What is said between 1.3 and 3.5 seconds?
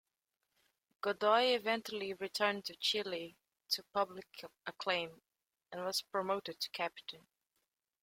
eventually returned to Chile